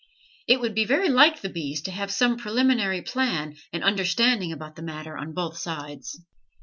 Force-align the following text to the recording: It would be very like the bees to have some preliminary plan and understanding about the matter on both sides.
It 0.47 0.59
would 0.59 0.73
be 0.73 0.83
very 0.83 1.09
like 1.09 1.41
the 1.41 1.49
bees 1.49 1.79
to 1.83 1.91
have 1.91 2.09
some 2.11 2.35
preliminary 2.37 3.03
plan 3.03 3.57
and 3.71 3.83
understanding 3.83 4.51
about 4.51 4.75
the 4.75 4.81
matter 4.81 5.15
on 5.15 5.31
both 5.33 5.57
sides. 5.59 6.19